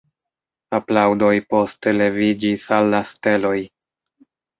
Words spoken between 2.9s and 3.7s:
la steloj.